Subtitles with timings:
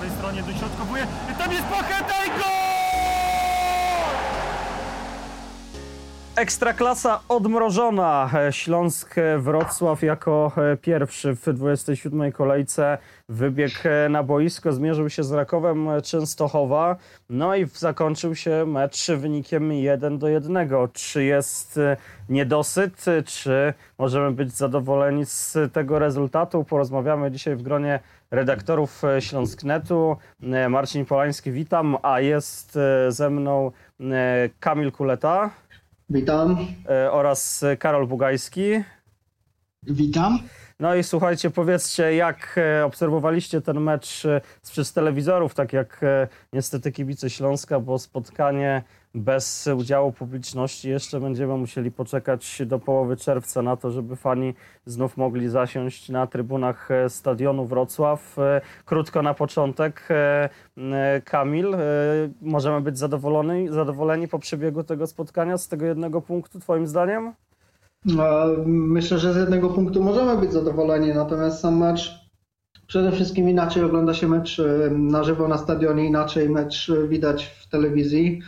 [0.00, 1.06] prawej stronie dośrodkowuje.
[1.38, 2.59] Tam jest Pacheta i!
[6.40, 8.30] Ekstraklasa odmrożona.
[8.50, 10.52] Śląsk Wrocław jako
[10.82, 12.32] pierwszy w 27.
[12.32, 13.74] kolejce wybiegł
[14.10, 16.96] na boisko, zmierzył się z Rakowem Częstochowa,
[17.30, 20.68] no i zakończył się mecz wynikiem 1 do 1.
[20.92, 21.80] Czy jest
[22.28, 26.64] niedosyt, czy możemy być zadowoleni z tego rezultatu?
[26.64, 30.16] Porozmawiamy dzisiaj w gronie redaktorów Śląsknetu.
[30.68, 33.72] Marcin Polański, witam, a jest ze mną
[34.60, 35.50] Kamil Kuleta.
[36.10, 36.66] Witam.
[36.88, 38.62] E, oraz Karol Bugajski.
[39.82, 40.38] Witam.
[40.80, 46.00] No i słuchajcie, powiedzcie, jak e, obserwowaliście ten mecz e, przez telewizorów, tak jak
[46.52, 48.82] niestety kibice Śląska, bo spotkanie
[49.14, 54.54] bez udziału publiczności jeszcze będziemy musieli poczekać do połowy czerwca na to, żeby fani
[54.86, 58.36] znów mogli zasiąść na trybunach stadionu Wrocław.
[58.84, 60.08] Krótko na początek,
[61.24, 61.76] Kamil,
[62.40, 67.32] możemy być zadowoleni, zadowoleni po przebiegu tego spotkania z tego jednego punktu, twoim zdaniem?
[68.66, 72.20] Myślę, że z jednego punktu możemy być zadowoleni, natomiast sam mecz
[72.86, 78.42] przede wszystkim inaczej ogląda się mecz na żywo na stadionie, inaczej mecz widać w telewizji.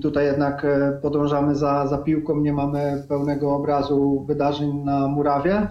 [0.00, 5.68] Tutaj jednak e, podążamy za, za piłką, nie mamy pełnego obrazu wydarzeń na murawie.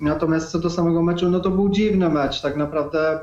[0.00, 2.42] Natomiast co do samego meczu, no to był dziwny mecz.
[2.42, 3.18] Tak naprawdę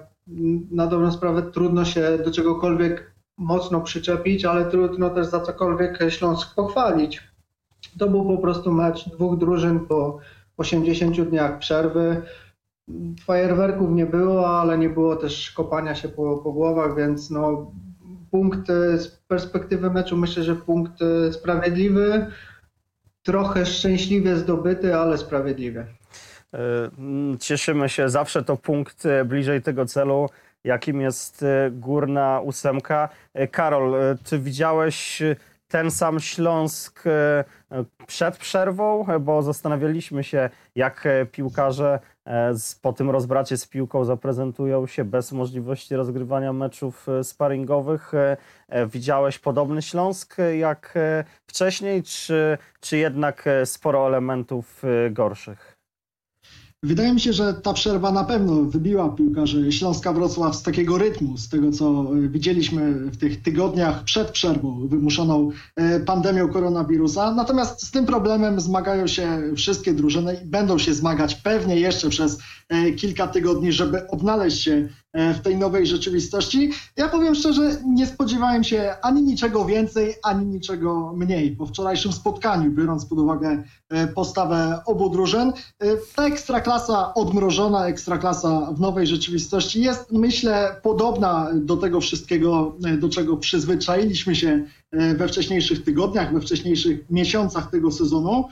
[0.71, 6.55] na dobrą sprawę trudno się do czegokolwiek mocno przyczepić, ale trudno też za cokolwiek Śląsk
[6.55, 7.23] pochwalić.
[7.99, 10.17] To był po prostu mecz dwóch drużyn po
[10.57, 12.21] 80 dniach przerwy.
[13.25, 17.71] Fajerwerków nie było, ale nie było też kopania się po, po głowach, więc no,
[18.33, 18.67] punkt
[18.97, 20.93] z perspektywy meczu myślę, że punkt
[21.31, 22.25] sprawiedliwy,
[23.23, 25.85] trochę szczęśliwie zdobyty, ale sprawiedliwy.
[26.53, 26.59] E,
[27.39, 30.29] cieszymy się, zawsze to punkt bliżej tego celu,
[30.63, 33.09] jakim jest górna ósemka.
[33.33, 35.21] E, Karol, e, czy widziałeś
[35.73, 37.43] ten sam Śląsk e,
[38.07, 42.12] przed przerwą, bo zastanawialiśmy się, jak piłkarze e,
[42.81, 48.11] po tym rozbracie z piłką zaprezentują się bez możliwości rozgrywania meczów e, sparingowych.
[48.87, 50.93] Widziałeś podobny Śląsk jak
[51.47, 55.72] wcześniej, czy, czy jednak sporo elementów gorszych?
[56.83, 61.37] Wydaje mi się, że ta przerwa na pewno wybiła piłkarzy Śląska Wrocław z takiego rytmu,
[61.37, 67.33] z tego co widzieliśmy w tych tygodniach przed przerwą wymuszoną e, pandemią koronawirusa.
[67.33, 72.39] Natomiast z tym problemem zmagają się wszystkie drużyny i będą się zmagać pewnie jeszcze przez
[72.69, 76.71] e, kilka tygodni, żeby odnaleźć się E, w tej nowej rzeczywistości.
[76.97, 81.51] Ja powiem szczerze, nie spodziewałem się ani niczego więcej, ani niczego mniej.
[81.51, 85.85] Po wczorajszym spotkaniu, biorąc pod uwagę e, postawę obu drużyn, e,
[86.15, 93.37] ta ekstraklasa odmrożona, ekstraklasa w nowej rzeczywistości jest, myślę, podobna do tego wszystkiego, do czego
[93.37, 94.63] przyzwyczailiśmy się
[95.15, 98.47] we wcześniejszych tygodniach, we wcześniejszych miesiącach tego sezonu.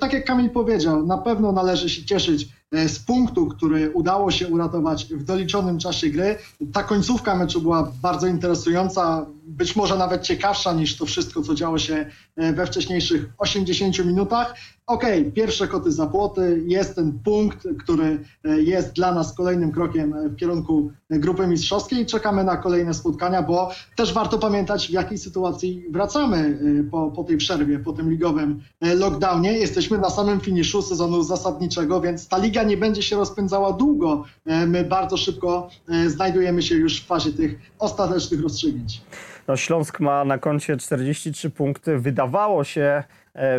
[0.00, 4.48] Tak jak Kamil powiedział, na pewno należy się cieszyć E, z punktu, który udało się
[4.48, 6.38] uratować w doliczonym czasie gry.
[6.72, 11.78] Ta końcówka meczu była bardzo interesująca, być może nawet ciekawsza niż to wszystko, co działo
[11.78, 14.54] się e, we wcześniejszych 80 minutach.
[14.86, 19.72] Okej, okay, pierwsze koty za płoty, jest ten punkt, który e, jest dla nas kolejnym
[19.72, 22.06] krokiem w kierunku grupy mistrzowskiej.
[22.06, 26.58] Czekamy na kolejne spotkania, bo też warto pamiętać, w jakiej sytuacji wracamy
[26.90, 29.52] po, po tej przerwie, po tym ligowym lockdownie.
[29.52, 34.24] Jesteśmy na samym finiszu sezonu zasadniczego, więc ta liga nie będzie się rozpędzała długo.
[34.46, 39.00] E, my bardzo szybko e, znajdujemy się już w fazie tych ostatecznych rozstrzygnięć.
[39.48, 41.98] No, Śląsk ma na koncie 43 punkty.
[41.98, 43.04] Wydawało się e,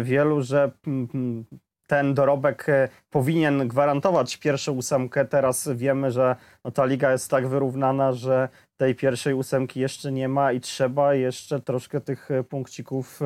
[0.01, 1.45] wielu, że mm, mm,
[1.87, 2.65] ten dorobek
[3.09, 5.25] powinien gwarantować pierwszą ósemkę.
[5.25, 10.29] Teraz wiemy, że no, ta liga jest tak wyrównana, że tej pierwszej ósemki jeszcze nie
[10.29, 13.19] ma i trzeba jeszcze troszkę tych punkcików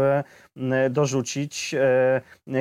[0.89, 1.75] dorzucić.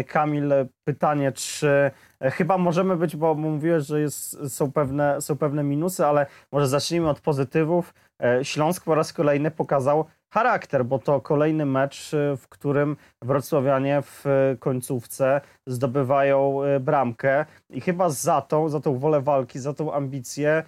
[0.06, 0.52] Kamil,
[0.84, 1.90] pytanie, czy
[2.20, 6.68] E, chyba możemy być, bo mówiłeś, że jest, są, pewne, są pewne minusy, ale może
[6.68, 7.94] zacznijmy od pozytywów.
[8.22, 14.03] E, Śląsk po raz kolejny pokazał charakter, bo to kolejny mecz, e, w którym wrocławianie
[14.03, 14.25] w
[14.61, 20.62] końcówce zdobywają bramkę i chyba za tą, za tą wolę walki, za tą ambicję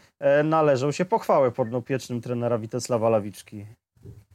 [0.45, 3.67] należą się pochwały podnopiecznym trenera Witesława Lawiczki.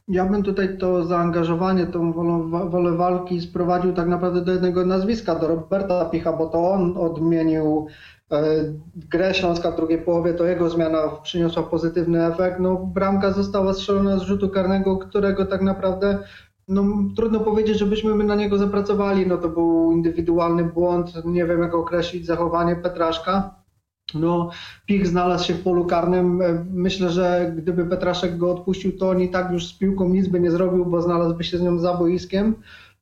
[0.08, 5.34] Ja bym tutaj to zaangażowanie, tą wolę, wolę walki sprowadził tak naprawdę do jednego nazwiska,
[5.34, 7.86] do Roberta Picha, bo to on odmienił
[8.94, 12.60] grę Śląska w drugiej połowie, to jego zmiana przyniosła pozytywny efekt.
[12.60, 16.18] No, bramka została strzelona z rzutu karnego, którego tak naprawdę
[16.68, 16.84] no,
[17.16, 19.26] trudno powiedzieć, żebyśmy my na niego zapracowali.
[19.26, 23.54] No, to był indywidualny błąd, nie wiem jak określić zachowanie Petraszka.
[24.14, 24.50] No,
[24.86, 26.42] Pich znalazł się w polu karnym.
[26.42, 30.28] E, myślę, że gdyby Petraszek go odpuścił, to on i tak już z piłką nic
[30.28, 32.54] by nie zrobił, bo znalazłby się z nią za boiskiem.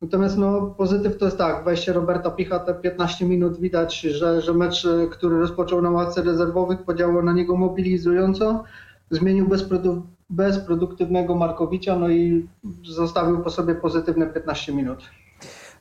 [0.06, 4.54] Natomiast no, pozytyw to jest tak, wejście Roberta Picha te 15 minut widać, że, że
[4.54, 8.64] mecz, który rozpoczął na ławce rezerwowych, podziałał na niego mobilizująco.
[9.10, 12.48] Zmienił bezprodu bezproduktywnego Markowicza, no i
[12.84, 15.10] zostawił po sobie pozytywne 15 minut.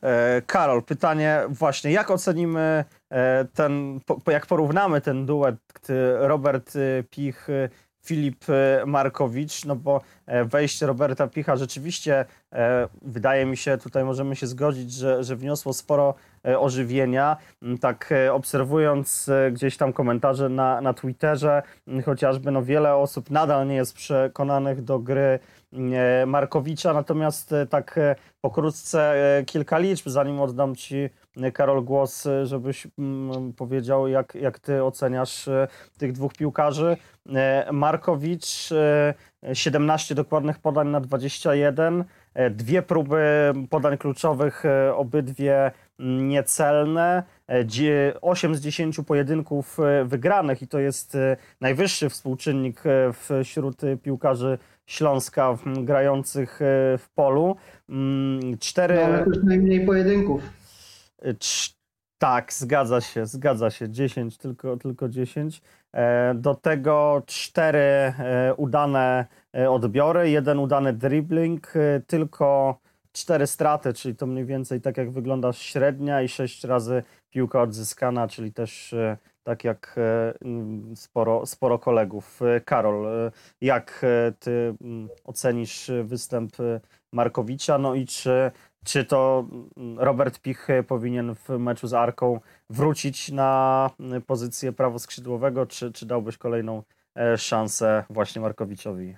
[0.02, 5.56] E, Karol, pytanie właśnie, jak ocenimy e, ten, jak porównamy ten duet,
[6.20, 7.48] Robert e, Pich,
[8.06, 8.46] Filip
[8.86, 10.02] Markowicz, no bo
[10.46, 12.26] wejście Roberta Picha rzeczywiście,
[13.02, 16.14] wydaje mi się, tutaj możemy się zgodzić, że, że wniosło sporo
[16.60, 17.38] ożywienia.
[17.62, 23.68] Mm, tak obserwując gdzieś tam komentarze na, na Twitterze, mm, chociażby no wiele osób nadal
[23.68, 25.40] nie jest przekonanych do gry
[25.94, 29.16] E, Markowicza, natomiast e, tak e, pokrótce
[29.46, 31.10] kilka liczb, zanim oddam Ci,
[31.54, 35.50] Karol, głos, żebyś mm, powiedział, jak, jak Ty oceniasz
[35.98, 36.98] tych dwóch piłkarzy.
[37.72, 38.70] Markowicz,
[39.54, 42.04] 17 dokładnych podań na 21,
[42.52, 44.64] dwie próby podań kluczowych,
[44.96, 47.24] obydwie niecelne,
[48.22, 51.18] 8 z 10 pojedynków wygranych i to jest
[51.62, 52.84] najwyższy współczynnik
[53.44, 56.66] wśród piłkarzy Śląska grających e,
[56.98, 57.56] w polu.
[57.90, 59.00] Mm, cztery...
[59.12, 60.42] No, już najmniej pojedynków.
[61.22, 61.34] E,
[62.18, 63.90] tak, zgadza się, zgadza się.
[63.90, 65.62] 10, tylko, tylko 10.
[65.94, 68.14] E, do tego cztery
[68.58, 69.26] udane
[69.70, 71.74] odbiory, jeden udany dribbling,
[72.08, 72.80] tylko
[73.12, 78.28] cztery straty, czyli to mniej więcej tak jak wygląda średnia i sześć razy piłka odzyskana,
[78.28, 78.96] czyli też
[79.46, 80.34] tak jak e,
[80.96, 82.42] sporo, sporo kolegów.
[82.42, 84.06] E, Karol, e, jak
[84.40, 84.76] ty
[85.24, 86.52] ocenisz występ
[87.14, 87.78] Markowicza?
[87.78, 88.52] No i czy,
[88.86, 89.48] czy to
[89.98, 92.40] Robert Pich powinien w meczu z Arką
[92.70, 93.90] wrócić na
[94.28, 96.84] pozycję prawoskrzydłowego, czy, czy dałbyś kolejną
[97.38, 99.18] szansę właśnie Markowiczowi?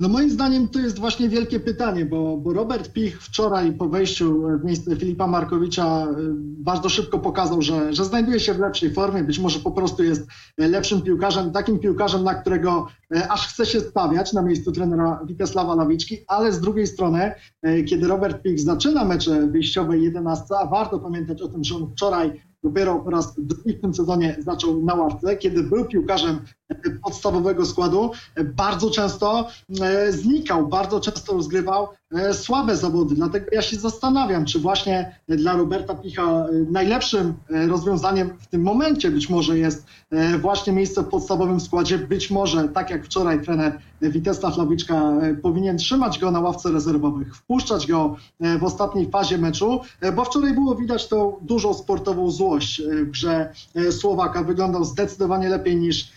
[0.00, 4.42] No moim zdaniem to jest właśnie wielkie pytanie, bo, bo Robert Pich wczoraj po wejściu
[4.60, 9.24] w miejsce Filipa Markowicza y, bardzo szybko pokazał, że, że znajduje się w lepszej formie,
[9.24, 10.26] być może po prostu jest
[10.58, 15.74] lepszym piłkarzem, takim piłkarzem, na którego y, aż chce się stawiać na miejscu trenera Witesława
[15.74, 17.32] Lawiczki, ale z drugiej strony,
[17.66, 21.90] y, kiedy Robert Pich zaczyna mecze wyjściowej 11, a warto pamiętać o tym, że on
[21.92, 26.40] wczoraj dopiero po raz drugi w tym sezonie zaczął na ławce, kiedy był piłkarzem
[27.04, 28.10] podstawowego składu,
[28.44, 29.48] bardzo często
[29.80, 31.88] e, znikał, bardzo często rozgrywał
[32.32, 33.14] słabe zawody.
[33.14, 37.34] Dlatego ja się zastanawiam, czy właśnie dla Roberta Picha e, najlepszym
[37.68, 39.86] rozwiązaniem w tym momencie być może jest
[40.40, 41.98] właśnie miejsce w podstawowym składzie.
[41.98, 45.12] Być może, tak jak wczoraj trener Witesław Lawiczka
[45.42, 48.16] powinien trzymać go na ławce rezerwowych, wpuszczać go
[48.58, 49.80] w ostatniej fazie meczu,
[50.16, 53.52] bo wczoraj było widać tą dużą sportową złość grze
[53.90, 54.42] Słowaka.
[54.42, 56.12] Wyglądał zdecydowanie lepiej niż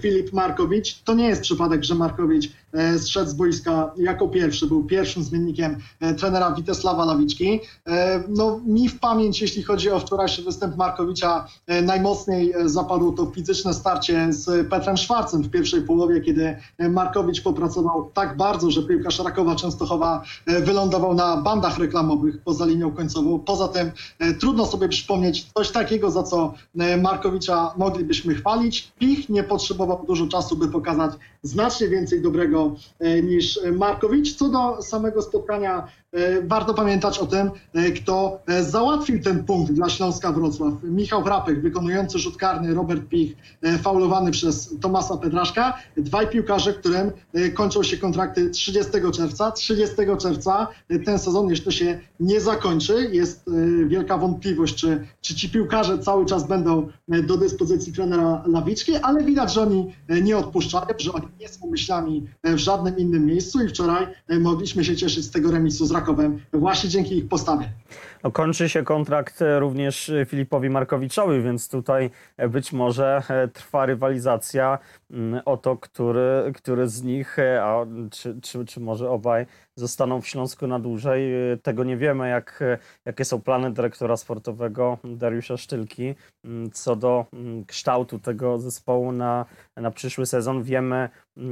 [0.00, 1.02] Filip Markowicz.
[1.02, 5.76] To nie jest przypadek, że Markowicz e, zszedł z boiska jako pierwszy, był pierwszym zmiennikiem
[6.00, 7.60] e, trenera Witesława Lawiczki.
[7.86, 11.46] E, no, mi w pamięć, jeśli chodzi o wczorajszy występ Markowicza,
[11.82, 18.36] najmocniej zapadło to fizyczne starcie z Petrem Szwarcem w pierwszej połowie, kiedy Markowicz popracował tak
[18.36, 23.38] bardzo, że piłka Szarakowa Częstochowa wylądował na bandach reklamowych poza linią końcową.
[23.38, 23.90] Poza tym
[24.40, 26.54] trudno sobie przypomnieć coś takiego, za co
[27.02, 28.92] Markowicza moglibyśmy chwalić.
[28.98, 31.12] Pich nie potrzebował dużo czasu, by pokazać
[31.42, 34.36] znacznie więcej dobrego e, niż Markowicz.
[34.36, 36.03] Co do samego spotkania E,
[36.42, 40.72] warto pamiętać o tym, e, kto e, załatwił ten punkt dla Śląska Wrocław.
[40.82, 43.36] Michał Wrapek, wykonujący rzut karny, Robert Pich,
[43.82, 45.78] faulowany przez Tomasa Pedraszka.
[45.96, 47.10] Dwaj piłkarze, którym
[47.54, 49.50] kończą się kontrakty 30 czerwca.
[49.50, 50.66] 30 czerwca
[51.04, 53.10] ten sezon jeszcze się nie zakończy.
[53.12, 53.44] Jest
[53.86, 59.54] wielka wątpliwość, czy, czy ci piłkarze cały czas będą do dyspozycji trenera Lawiczki, ale widać,
[59.54, 64.06] że oni nie odpuszczają, że oni nie są myślami w żadnym innym miejscu i wczoraj
[64.40, 67.68] mogliśmy się cieszyć z tego remisu z Rakowem Krakowem właśnie dzięki ich postawie.
[68.24, 73.86] No, kończy się kontrakt e, również e, Filipowi Markowiczowi, więc tutaj e, być może trwa
[73.86, 74.78] rywalizacja
[75.44, 80.66] o to, który, który z nich, a czy, czy, czy może obaj zostaną w Śląsku
[80.66, 81.32] na dłużej.
[81.62, 82.64] Tego nie wiemy, jak,
[83.04, 89.46] jakie są plany dyrektora sportowego Dariusza Sztylki mm, co do mm, kształtu tego zespołu na,
[89.76, 90.62] na przyszły sezon.
[90.62, 91.08] Wiemy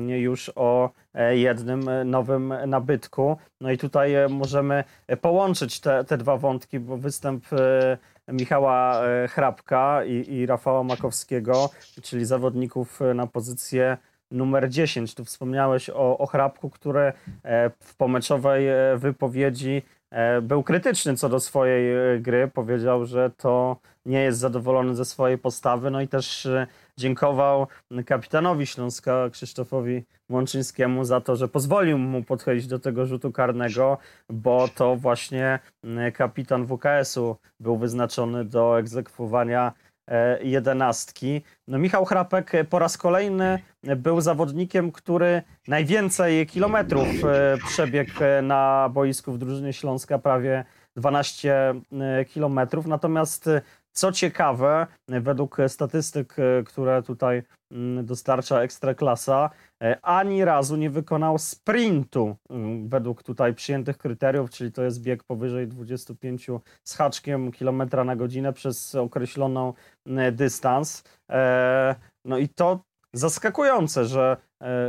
[0.09, 0.91] już o
[1.31, 3.37] jednym nowym nabytku.
[3.61, 4.85] No i tutaj możemy
[5.21, 11.71] połączyć te, te dwa wątki bo występ e, Michała e, Hrabka i, i Rafała Makowskiego,
[12.03, 13.97] czyli zawodników e, na pozycję
[14.31, 15.15] numer 10.
[15.15, 17.13] Tu wspomniałeś o, o Hrabku, który
[17.81, 20.02] w pomeczowej wypowiedzi e,
[20.43, 22.49] był krytyczny co do swojej e, gry.
[22.49, 23.77] Powiedział, że to
[24.07, 25.91] nie jest zadowolony ze swojej postawy.
[25.91, 26.67] No i też e,
[26.97, 27.67] dziękował
[28.07, 33.99] kapitanowi Śląska, Krzysztofowi Łączyńskiemu za to, że pozwolił mu podchodzić do tego rzutu karnego,
[34.31, 35.59] bo to właśnie
[36.15, 39.82] kapitan WKS-u był wyznaczony do egzekwowania e,
[40.43, 41.43] jedenastki.
[41.69, 43.59] No Michał Chrapek e, po raz kolejny
[43.97, 50.65] był zawodnikiem, który najwięcej kilometrów e, przebiegł e, na boisku w drużynie Śląska, prawie
[50.97, 52.87] 12 e, kilometrów.
[52.87, 59.51] Natomiast e, co ciekawe, według statystyk, e, które tutaj mm, dostarcza Ekstraklasa,
[59.83, 65.25] e, ani razu nie wykonał sprintu mm, według tutaj przyjętych kryteriów, czyli to jest bieg
[65.25, 66.47] powyżej 25
[66.85, 69.73] z haczkiem kilometra na godzinę przez określoną
[70.07, 71.05] e, dystans.
[71.31, 71.95] E,
[72.25, 72.81] No i to
[73.13, 74.37] zaskakujące, że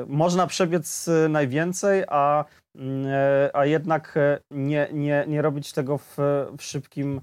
[0.07, 2.45] można przebiec najwięcej, a,
[2.75, 3.05] mm,
[3.53, 4.15] a jednak
[4.51, 6.17] nie, nie, nie robić tego w,
[6.57, 7.22] w szybkim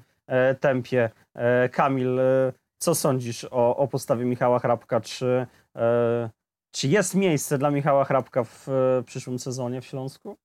[0.60, 1.10] tempie.
[1.34, 5.00] E, Kamil, e, co sądzisz o, o postawie Michała Hrabka?
[5.00, 5.46] Czy,
[5.76, 6.30] e,
[6.72, 10.36] czy jest miejsce dla Michała Hrabka w e, przyszłym sezonie w Śląsku?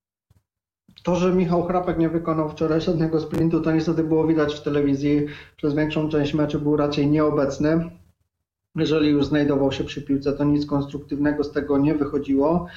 [1.04, 5.26] To, że Michał Chrapek nie wykonał wczoraj żadnego sprintu, to niestety było widać w telewizji.
[5.58, 7.90] Przez większą część meczu był raczej nieobecny.
[8.76, 12.68] Jeżeli już znajdował się przy piłce, to nic konstruktywnego z tego nie wychodziło.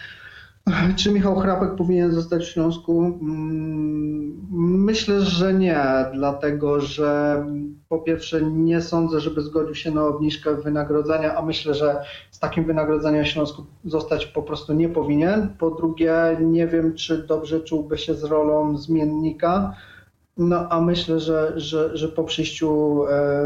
[0.97, 3.05] Czy Michał Chrapek powinien zostać w Śląsku?
[3.05, 4.19] Mm,
[4.89, 5.85] Myślę, że nie,
[6.15, 7.45] dlatego że
[7.89, 12.65] po pierwsze nie sądzę, żeby zgodził się na obniżkę wynagrodzenia, a myślę, że z takim
[12.65, 15.49] wynagrodzeniem w Śląsku zostać po prostu nie powinien.
[15.59, 19.75] Po drugie, nie wiem, czy dobrze czułby się z rolą zmiennika.
[20.39, 23.01] No a myślę, że, że, że po przyjściu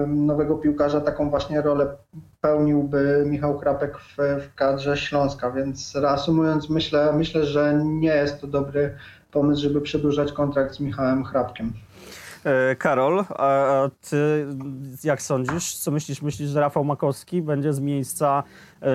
[0.07, 1.97] nowego piłkarza taką właśnie rolę
[2.41, 8.47] pełniłby Michał Krapek w, w kadrze Śląska, więc reasumując myślę, myślę, że nie jest to
[8.47, 8.95] dobry
[9.31, 11.73] pomysł, żeby przedłużać kontrakt z Michałem Chrapkiem.
[12.45, 14.47] E, Karol, a ty
[15.05, 15.77] jak sądzisz?
[15.77, 16.23] Co myślisz?
[16.23, 18.43] Myślisz, że Rafał Makowski będzie z miejsca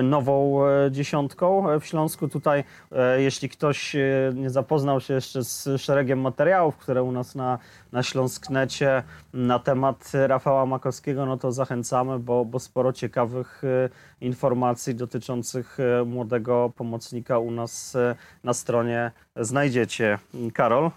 [0.02, 2.28] nową e, dziesiątką e, w Śląsku?
[2.28, 4.00] Tutaj, e, jeśli ktoś e,
[4.34, 7.58] nie zapoznał się jeszcze z szeregiem materiałów, które u nas na,
[7.92, 9.02] na Śląsknecie
[9.32, 13.88] na temat Rafała Makowskiego, no to zachęcamy, bo, bo sporo ciekawych e,
[14.20, 18.14] informacji dotyczących e, młodego pomocnika u nas e,
[18.44, 20.18] na stronie znajdziecie.
[20.54, 20.90] Karol, e,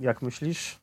[0.00, 0.78] jak myślisz?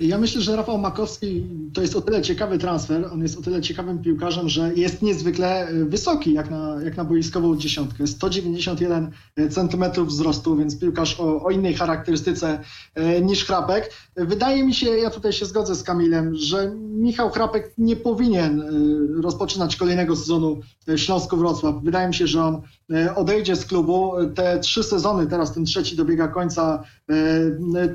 [0.00, 3.60] Ja myślę, że Rafał Makowski to jest o tyle ciekawy transfer, on jest o tyle
[3.60, 8.06] ciekawym piłkarzem, że jest niezwykle e, wysoki jak na, jak na boiskową dziesiątkę.
[8.06, 9.10] 191
[9.50, 12.60] cm wzrostu, więc piłkarz o, o innej charakterystyce
[12.94, 13.92] e, niż Chrapek.
[14.16, 19.22] Wydaje mi się, ja tutaj się zgodzę z Kamilem, że Michał Chrapek nie powinien e,
[19.22, 21.82] rozpoczynać kolejnego sezonu w Śląsku-Wrocław.
[21.82, 22.62] Wydaje mi się, że on
[22.92, 24.12] e, odejdzie z klubu.
[24.34, 26.95] Te trzy sezony, teraz ten trzeci dobiega końca, e,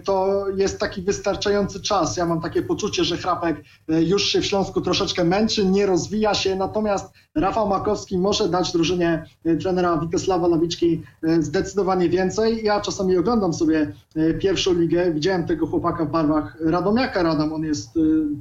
[0.03, 2.17] to jest taki wystarczający czas.
[2.17, 6.33] Ja mam takie poczucie, że Chrapek e, już się w Śląsku troszeczkę męczy, nie rozwija
[6.33, 12.63] się, natomiast Rafał Makowski może dać drużynie e, trenera Witesława Lawiczki e, zdecydowanie więcej.
[12.63, 13.93] Ja czasami oglądam sobie
[14.39, 17.89] pierwszą ligę, widziałem tego chłopaka w barwach Radomiaka Radom, on jest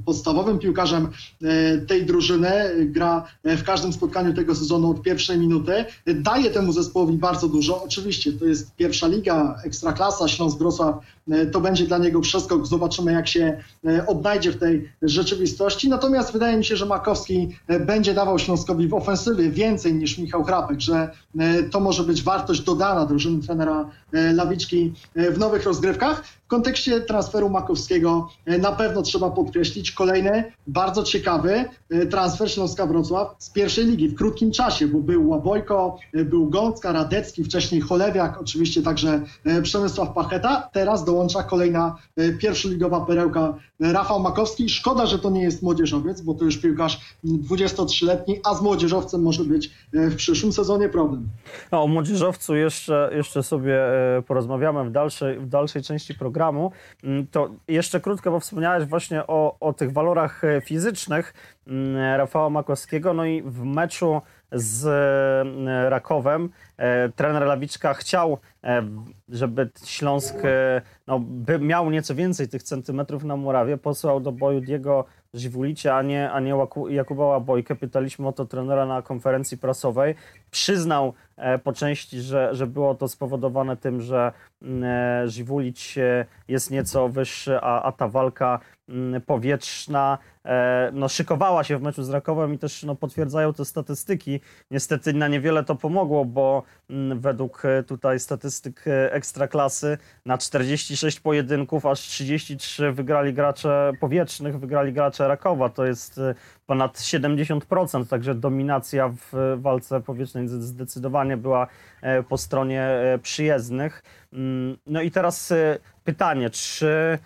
[0.05, 1.07] podstawowym piłkarzem
[1.87, 2.51] tej drużyny,
[2.85, 5.85] gra w każdym spotkaniu tego sezonu od pierwszej minuty,
[6.15, 7.83] daje temu zespołowi bardzo dużo.
[7.83, 11.20] Oczywiście to jest pierwsza liga, ekstraklasa, Śląsk Wrocław, e,
[11.51, 15.89] to będzie dla niego przeskok, zobaczymy jak się e, odnajdzie w tej rzeczywistości.
[15.89, 20.43] Natomiast wydaje mi się, że Makowski e, będzie dawał Śląskowi w ofensywie więcej niż Michał
[20.43, 25.63] Chrapek, że e, to może być wartość dodana drużyny trenera e, Lawiczki e, w nowych
[25.63, 26.23] rozgrywkach.
[26.25, 32.85] W kontekście transferu Makowskiego e, na pewno trzeba podkreślić kolejny bardzo ciekawy e, transfer Śląska
[32.85, 37.81] Wrocław z pierwszej ligi w krótkim czasie, bo był Łabojko, e, był Gącka, Radecki, wcześniej
[37.81, 40.69] Cholewiak, oczywiście także e, Przemysław Pacheta.
[40.73, 44.69] Teraz dołącza kolejna e, pierwszoligowa perełka e, Rafał Makowski.
[44.69, 49.21] Szkoda, że to nie jest młodzieżowiec, bo to już piłkarz m, 23-letni, a z młodzieżowcem
[49.21, 51.29] może być e, w przyszłym sezonie problem.
[51.71, 53.79] No, o młodzieżowcu jeszcze, jeszcze sobie
[54.27, 56.71] porozmawiamy w dalszej, w dalszej części programu.
[57.03, 61.33] Mm, To jeszcze krótko, bo wspomniałeś właśnie o, o tych walorach fizycznych
[61.67, 63.13] mm, Rafała Makowskiego.
[63.13, 68.83] No i w meczu z e, Rakowem e, trener Lawiczka chciał, e,
[69.29, 70.35] żeby Śląsk
[71.07, 73.77] no, by miał nieco więcej tych centymetrów na murawie.
[73.77, 76.55] Posłał do boju Diego Żywulicia, a nie, a nie
[76.89, 77.75] Jakuba Łabojkę.
[77.75, 80.15] Pytaliśmy o to trenera na konferencji prasowej.
[80.51, 81.13] Przyznał,
[81.63, 84.31] po części, że, że było to spowodowane tym, że
[84.61, 85.99] mm, Żywulić
[86.47, 88.59] jest nieco wyższy, a, a ta walka
[89.25, 94.39] powietrzna e, no, szykowała się w meczu z Rakowem i też no, potwierdzają te statystyki.
[94.71, 101.19] Niestety na niewiele to pomogło, bo mm, według e, tutaj statystyk e, ekstraklasy na 46
[101.19, 105.69] pojedynków aż 33 wygrali gracze powietrznych, wygrali gracze Rakowa.
[105.69, 106.19] To jest
[106.65, 111.67] ponad 70%, także dominacja w walce powietrznej zdecydowanie była
[112.29, 112.89] po stronie
[113.21, 114.03] przyjezdnych.
[114.33, 115.53] Mm, No i teraz
[116.03, 117.19] pytanie, czy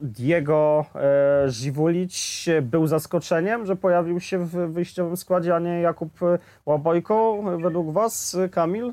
[0.00, 6.38] Diego e, Żywulić był zaskoczeniem, że pojawił się w wyjściowym składzie, a nie Jakub e,
[6.66, 8.92] Łabojko według was, e, Kamil?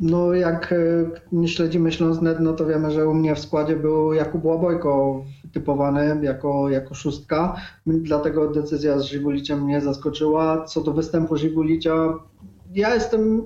[0.00, 0.76] No jak e,
[1.32, 6.18] nie śledzimy Śląsk.net, no to wiemy, że u mnie w składzie był Jakub Łabojko typowany
[6.22, 10.64] jako, jako szóstka, dlatego decyzja z Żywuliciem mnie zaskoczyła.
[10.64, 11.94] Co do występu Żywulicia,
[12.74, 13.42] ja jestem,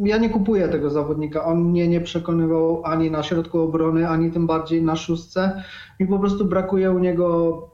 [0.00, 4.46] ja nie kupuję tego zawodnika, on mnie nie przekonywał ani na środku obrony, ani tym
[4.46, 5.62] bardziej na szóstce.
[6.00, 7.70] Mi po prostu brakuje u niego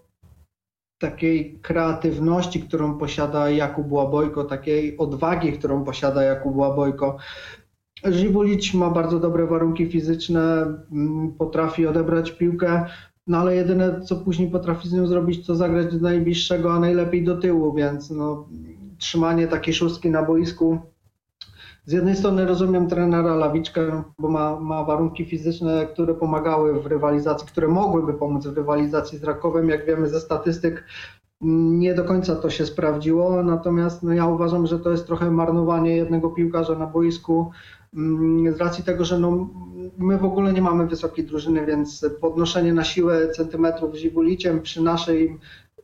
[0.98, 7.16] takiej kreatywności, którą posiada Jakub Łabojko, takiej odwagi, którą posiada Jakub Łabojko.
[8.04, 12.84] Żywulić ma bardzo dobre warunki fizyczne, mm, potrafi odebrać piłkę,
[13.26, 17.24] no ale jedyne co później potrafi z nią zrobić, to zagrać do najbliższego, a najlepiej
[17.24, 18.48] do tyłu, więc no,
[18.98, 20.78] trzymanie takiej szóstki na boisku.
[21.86, 27.48] Z jednej strony rozumiem trenera Lawiczkę, bo ma, ma warunki fizyczne, które pomagały w rywalizacji,
[27.48, 29.68] które mogłyby pomóc w rywalizacji z Rakowem.
[29.68, 30.84] Jak wiemy ze statystyk,
[31.40, 35.96] nie do końca to się sprawdziło, natomiast no, ja uważam, że to jest trochę marnowanie
[35.96, 37.50] jednego piłkarza na boisku
[37.94, 39.48] mm, z racji tego, że no,
[39.98, 45.38] my w ogóle nie mamy wysokiej drużyny, więc podnoszenie na siłę centymetrów Żibuliciem przy naszej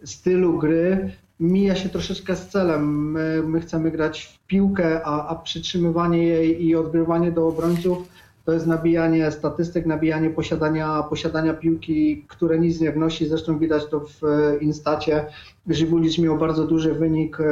[0.04, 3.10] stylu gry mija się troszeczkę z celem.
[3.10, 8.08] My, my chcemy grać w piłkę, a, a przytrzymywanie jej i odgrywanie do obrońców
[8.44, 13.26] to jest nabijanie statystyk, nabijanie posiadania, posiadania piłki, które nic nie wnosi.
[13.26, 15.26] Zresztą widać to w e, Instacie.
[15.68, 17.44] Żybulic miał bardzo duży wynik, e,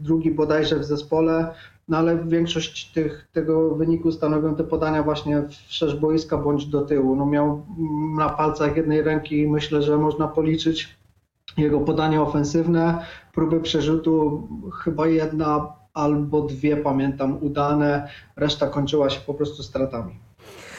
[0.00, 1.54] drugi bodajże w zespole,
[1.88, 6.80] no ale większość tych, tego wyniku stanowią te podania właśnie w szerz boiska bądź do
[6.80, 7.16] tyłu.
[7.16, 7.66] No miał
[8.16, 10.97] na palcach jednej ręki, myślę, że można policzyć
[11.58, 12.98] jego podania ofensywne,
[13.34, 14.48] próby przerzutu,
[14.82, 20.12] chyba jedna albo dwie, pamiętam, udane, reszta kończyła się po prostu stratami.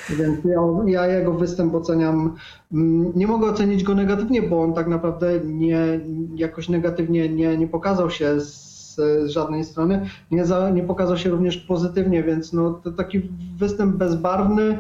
[0.10, 2.36] Więc ja, ja jego występ oceniam,
[2.74, 6.00] mm, nie mogę ocenić go negatywnie, bo on tak naprawdę nie,
[6.36, 11.30] jakoś negatywnie nie, nie pokazał się z z żadnej strony, nie, za, nie pokazał się
[11.30, 13.22] również pozytywnie, więc no, to taki
[13.58, 14.80] występ bezbarwny,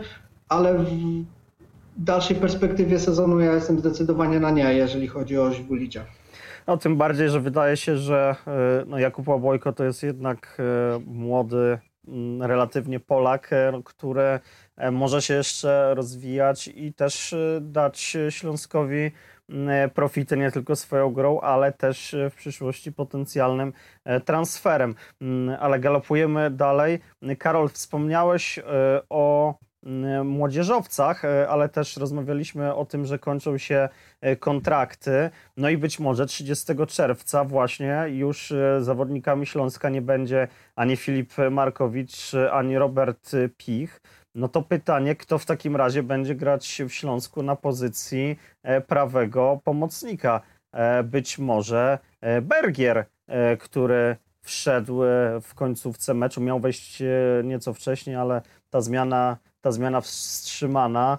[0.49, 0.87] ale w
[1.99, 6.05] dalszej perspektywie sezonu ja jestem zdecydowanie na nie, jeżeli chodzi o Żbulicia.
[6.67, 10.99] No tym bardziej, że wydaje się, że e, no, Jakub Łabojko to jest jednak e,
[11.05, 14.39] młody, mm, relatywnie Polak, e, który
[14.77, 19.11] e, może się jeszcze rozwijać i też dać Śląskowi
[19.49, 23.73] mm, profity nie tylko swoją grą, ale też w przyszłości potencjalnym
[24.25, 24.95] transferem.
[25.21, 26.99] Mm, Ale galopujemy dalej.
[27.39, 28.59] Karol, wspomniałeś
[29.09, 29.55] o
[30.23, 33.89] młodzieżowcach, e, ale też rozmawialiśmy o tym, że kończą się
[34.21, 35.29] e, kontrakty.
[35.57, 41.33] No i być może 30 czerwca właśnie już e, zawodnikami Śląska nie będzie ani Filip
[41.51, 44.01] Markowicz, e, ani Robert e, Pich.
[44.35, 49.59] No to pytanie, kto w takim razie będzie grać w Śląsku na pozycji e, prawego
[49.63, 50.41] pomocnika?
[50.73, 55.07] E, Być może e, Bergier, e, który wszedł e,
[55.41, 57.07] w końcówce meczu, miał wejść e,
[57.43, 61.17] nieco wcześniej, ale ta zmiana, ta zmiana wstrzymana.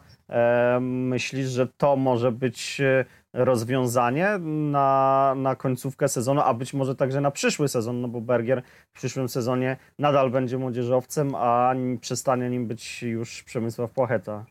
[0.81, 4.39] Myślisz, że to może być e, rozwiązanie
[4.71, 8.93] na, na końcówkę sezonu, a być może także na przyszły sezon, no bo Bergier w
[8.93, 14.45] przyszłym sezonie nadal będzie młodzieżowcem, a przestanie nim być już Przemysław Płacheta.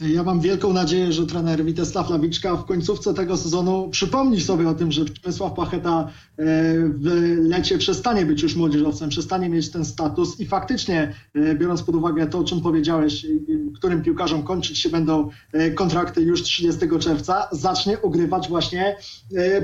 [0.00, 4.74] Ja mam wielką nadzieję, że trener Witesław Lawiczka w końcówce tego sezonu przypomni sobie o
[4.74, 6.44] tym, że Przemysław Pacheta e,
[6.88, 7.04] w
[7.48, 12.26] lecie przestanie być już młodzieżowcem, przestanie mieć ten status i faktycznie, e, biorąc pod uwagę
[12.26, 13.26] to, o czym powiedziałeś,
[13.74, 18.96] którym piłkarzom kończyć się będą e, kontrakty już 30 czerwca, zacznie ogrywać właśnie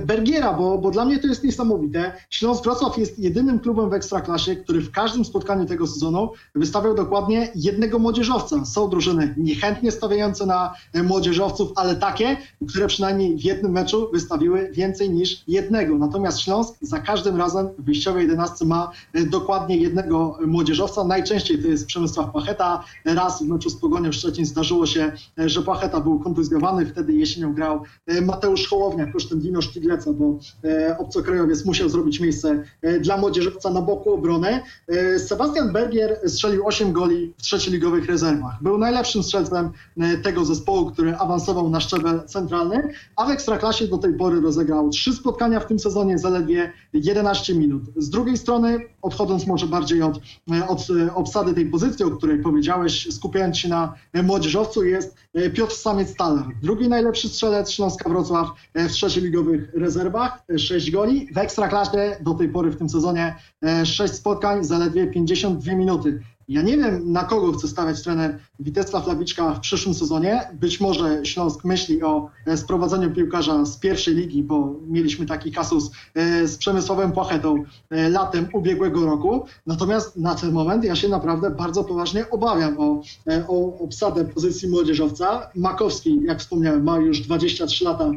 [0.06, 2.12] Bergiera, bo, bo dla mnie to jest niesamowite.
[2.30, 7.48] Śląsk Wrocław jest jedynym klubem w Ekstraklasie, który w każdym spotkaniu tego sezonu wystawiał dokładnie
[7.54, 8.64] jednego młodzieżowca.
[8.64, 12.36] Są drużyny niechętnie stawiające stawiające na e, młodzieżowców, ale takie,
[12.68, 15.98] które przynajmniej w jednym meczu wystawiły więcej niż jednego.
[15.98, 21.04] Natomiast Śląsk za każdym razem w wyjściowej 11 ma e, dokładnie jednego młodzieżowca.
[21.04, 22.84] Najczęściej to jest Przemysław Pacheta.
[23.04, 26.86] Raz w meczu z Pogonią Szczecin zdarzyło się, e, że Pacheta był kontuzjowany.
[26.86, 32.64] Wtedy jesienią grał e, Mateusz Hołownia kosztem Dino Sztigleca, bo e, obcokrajowiec musiał zrobić miejsce
[32.82, 34.60] e, dla młodzieżowca na boku obrony.
[34.88, 38.62] E, Sebastian Bergier strzelił 8 goli w trzecioligowych rezerwach.
[38.62, 43.98] Był najlepszym strzelcem e, tego zespołu, który awansował na szczebel centralny, a w Ekstraklasie do
[43.98, 47.82] tej pory rozegrał trzy spotkania w tym sezonie, zaledwie 11 minut.
[47.96, 50.20] Z drugiej strony, odchodząc może bardziej od,
[50.52, 55.16] e, od e, obsady tej pozycji, o której powiedziałeś, skupiając się na e, młodzieżowcu, jest
[55.34, 56.50] e, Piotr Samiec-Talar.
[56.62, 61.28] Drugi najlepszy strzelec Śląska Wrocław e, w trzecioligowych rezerwach, 6 goli.
[61.34, 63.36] W Ekstraklasie do tej pory w tym sezonie
[63.84, 66.20] 6 spotkań, zaledwie 52 minuty.
[66.48, 70.48] Ja nie wiem, na kogo chce stawiać trener Witesław Lawiczka w przyszłym sezonie.
[70.52, 75.90] Być może Śląsk myśli o e, sprowadzeniu piłkarza z pierwszej ligi, bo mieliśmy taki kasus
[76.14, 79.44] e, z Przemysławem Płachetą e, latem ubiegłego roku.
[79.66, 83.02] Natomiast na ten moment ja się naprawdę bardzo poważnie obawiam o,
[83.48, 85.50] o obsadę pozycji młodzieżowca.
[85.54, 88.10] Makowski, jak wspomniałem, ma już 23 lata,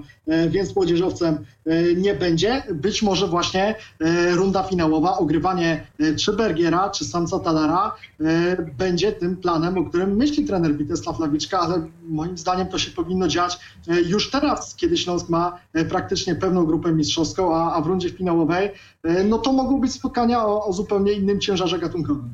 [0.49, 1.45] więc młodzieżowcem
[1.95, 2.63] nie będzie.
[2.73, 7.95] Być może właśnie e, runda finałowa, ogrywanie e, czy Bergiera, czy Samca Talara
[8.77, 13.27] będzie tym planem, o którym myśli trener Witesław Lawiczka, ale moim zdaniem to się powinno
[13.27, 13.59] dziać
[14.05, 18.71] już teraz, kiedy Śląsk ma praktycznie pełną grupę mistrzowską, a, a w rundzie finałowej
[19.25, 22.29] no to mogą być spotkania o, o zupełnie innym ciężarze gatunkowym.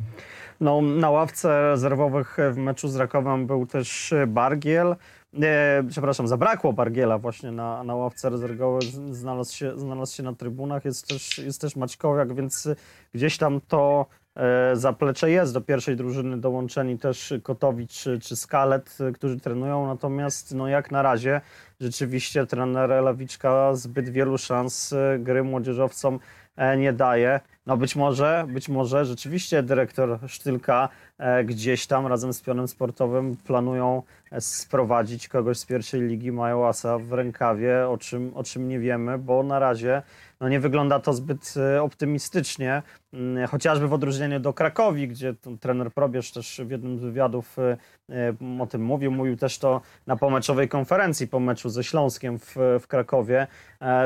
[0.61, 4.95] No, na ławce rezerwowych w meczu z Rakowem był też Bargiel.
[5.43, 10.85] E, przepraszam, zabrakło Bargiela właśnie na, na ławce rezerwowej, znalazł się, znalazł się na trybunach,
[10.85, 12.69] jest też, jest też Maćkowiak, więc
[13.13, 15.53] gdzieś tam to e, zaplecze jest.
[15.53, 21.01] Do pierwszej drużyny dołączeni też Kotowicz czy, czy Skalet, którzy trenują, natomiast no jak na
[21.01, 21.41] razie
[21.79, 26.19] rzeczywiście trener Lawiczka zbyt wielu szans e, gry młodzieżowcom
[26.55, 27.39] e, nie daje.
[27.65, 33.35] No być może, być może rzeczywiście dyrektor Sztylka e, gdzieś tam razem z pionem sportowym
[33.35, 38.67] planują e, sprowadzić kogoś z pierwszej ligi, mają asa w rękawie, o czym, o czym
[38.67, 40.01] nie wiemy, bo na razie
[40.39, 42.81] no nie wygląda to zbyt e, optymistycznie,
[43.15, 47.77] Mm, chociażby w odróżnieniu do Krakowi, gdzie trener Probierz też w jednym z wywiadów e,
[48.09, 52.55] e, o tym mówił, mówił też to na pomeczowej konferencji po meczu ze Śląskiem w,
[52.79, 53.47] w Krakowie,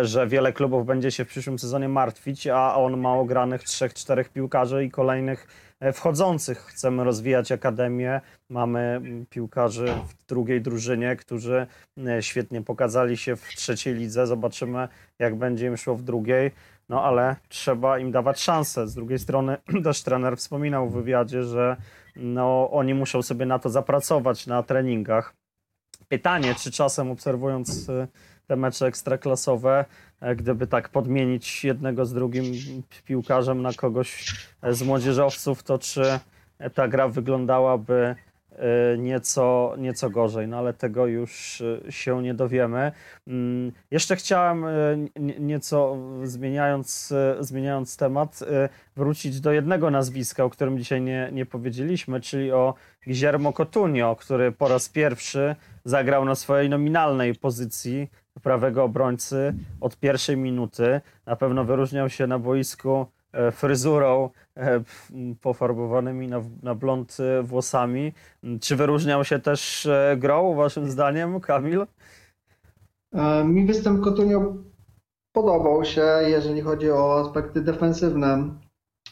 [0.02, 4.30] że wiele klubów będzie się w przyszłym sezonie martwić, a on ma ogranych trzech, czterech
[4.30, 5.48] piłkarzy i kolejnych
[5.94, 6.60] wchodzących.
[6.60, 11.68] Chcemy rozwijać akademię, mamy mm, piłkarzy w drugiej drużynie, którzy
[12.08, 14.28] e, świetnie pokazali się w trzeciej lidze.
[14.28, 14.88] Zobaczymy,
[15.20, 16.52] jak będzie im szło w drugiej.
[16.90, 18.88] No ale trzeba im dawać szansę.
[18.88, 21.78] Z drugiej strony też trener wspominał w wywiadzie, że
[22.16, 25.34] no, oni muszą sobie na to zapracować na treningach.
[26.08, 28.08] Pytanie, czy czasem obserwując y,
[28.50, 29.86] te mecze ekstraklasowe,
[30.22, 32.46] e, gdyby tak podmienić jednego z drugim
[33.06, 36.02] piłkarzem na kogoś e, z młodzieżowców, to czy
[36.74, 38.16] ta gra wyglądałaby
[38.52, 42.92] e, nieco, nieco gorzej, no ale tego już się nie dowiemy.
[43.28, 44.66] Mm, Jeszcze chciałem
[45.20, 48.40] nie- nieco zmieniając, zmieniając temat,
[48.96, 52.74] wrócić do jednego nazwiska, o którym dzisiaj nie, nie powiedzieliśmy, czyli o
[53.06, 58.10] Guillermo Cotunio, który po raz pierwszy zagrał na swojej nominalnej pozycji
[58.44, 61.02] prawego obrońcy od pierwszej minuty.
[61.26, 64.82] Na pewno wyróżniał się na boisku e, fryzurą e,
[65.42, 66.30] pofarbowanymi
[66.64, 68.14] na, blond e, włosami.
[68.62, 69.88] Czy wyróżniał się też
[70.18, 71.86] grą, waszym zdaniem, Kamil?
[73.46, 74.54] Mi występ Kotunio
[75.32, 78.50] podobał się, jeżeli chodzi o aspekty defensywne.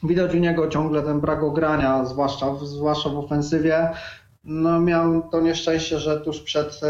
[0.04, 3.90] Widać u niego ciągle ten brak ogrania, zwłaszcza zwłaszcza w ofensywie.
[4.44, 6.82] No, miał to nieszczęście, że tuż przed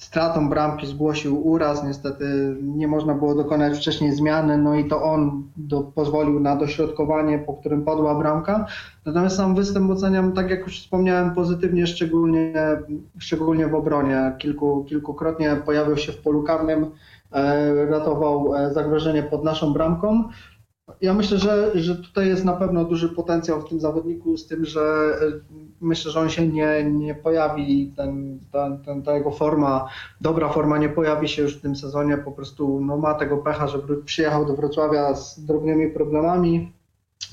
[0.00, 1.84] stratą bramki zgłosił uraz.
[1.84, 7.38] Niestety nie można było dokonać wcześniej zmiany, no i to on do, pozwolił na dośrodkowanie,
[7.38, 8.66] po którym padła bramka.
[9.06, 12.52] Natomiast sam występ oceniam, tak jak już wspomniałem, pozytywnie, szczególnie,
[13.18, 14.32] szczególnie w obronie.
[14.38, 16.86] Kilku, kilkukrotnie pojawił się w polu karnym,
[17.32, 20.24] e, ratował e, zagrożenie pod naszą bramką.
[21.00, 24.64] Ja myślę, że, że tutaj jest na pewno duży potencjał w tym zawodniku, z tym,
[24.64, 29.88] że e, myślę, że on się nie, nie pojawi, ten, ten, ten, ta jego forma,
[30.20, 33.68] dobra forma nie pojawi się już w tym sezonie, po prostu no, ma tego pecha,
[33.68, 36.72] że wró- przyjechał do Wrocławia z drobnymi problemami.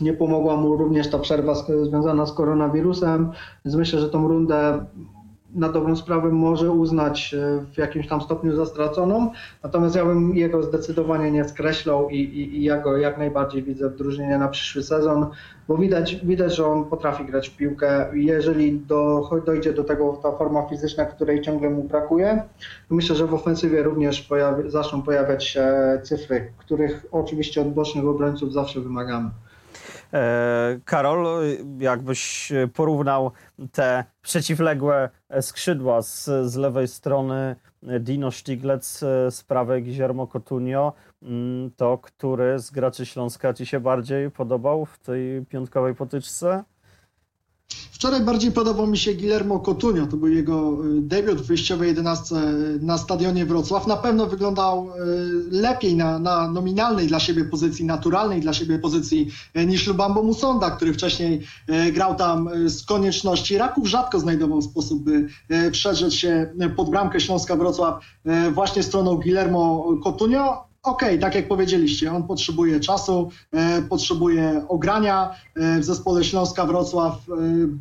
[0.02, 3.32] Nie pomogła mu również ta przerwa związana z koronawirusem,
[3.66, 4.86] więc myślę, że tą rundę
[5.56, 9.32] na dobrą sprawę może uznać e, w jakimś tam stopniu za straconą,
[9.64, 13.90] natomiast ja bym jego zdecydowanie nie skreślał i, i, i ja go jak najbardziej widzę
[13.90, 15.26] w drużynie na przyszły sezon,
[15.68, 18.06] bo widać, widać, że on potrafi grać w piłkę.
[18.14, 22.44] Jeżeli do, dojdzie do tego ta forma fizyczna, której ciągle mu brakuje,
[22.90, 28.06] to myślę, że w ofensywie również pojawi, zaczną pojawiać się cyfry, których oczywiście od bocznych
[28.06, 29.30] obrońców zawsze wymagamy.
[30.14, 31.44] E, Karol,
[31.80, 33.32] jakbyś porównał
[33.72, 35.10] te przeciwległe
[35.42, 37.56] skrzydła z, z lewej strony
[38.00, 44.32] Dino Stiglec, z prawej Guillermo Coutinho, mm, to który z graczy Śląska Ci się bardziej
[44.32, 46.64] podobał w tej piątkowej potyczce?
[47.98, 52.36] Wczoraj bardziej podobał mi się Guillermo Coutinho, to był jego y, debiut w wyjściowej 11
[52.82, 53.88] na stadionie Wrocław.
[53.88, 54.92] Na pewno wyglądał y,
[55.52, 59.28] lepiej na, na nominalnej dla siebie pozycji, naturalnej dla siebie pozycji
[59.58, 61.42] y, niż Lubambo Musonda, który wcześniej
[61.94, 63.58] grał tam z konieczności.
[63.58, 65.28] Raków rzadko znajdował sposób, by
[65.72, 68.04] przedrzeć się pod bramkę Śląska Wrocław
[68.54, 75.36] właśnie stroną Guillermo Coutinho okej, okay, tak jak powiedzieliście, on potrzebuje czasu, e, potrzebuje ogrania.
[75.56, 77.34] E, w zespole Śląska Wrocław e,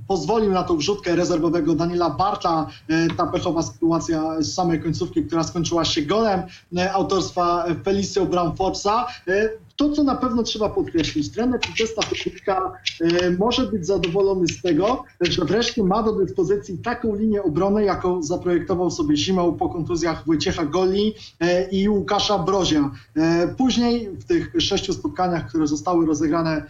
[0.08, 2.66] pozwolił na tą wrzutkę rezerwowego Daniela Barta.
[2.88, 6.42] E, ta pechowa sytuacja z samej końcówki, która skończyła się golem
[6.76, 9.06] e, autorstwa Felicio Bramforza.
[9.28, 14.62] E, to, co na pewno trzeba podkreślić, trener Czesta Piotrka e, może być zadowolony z
[14.62, 20.26] tego, że wreszcie ma do dyspozycji taką linię obrony, jaką zaprojektował sobie zimą po kontuzjach
[20.26, 22.90] Wojciecha Goli e, i Łukasza Brozia.
[23.16, 26.62] E, później w tych sześciu spotkaniach, które zostały rozegrane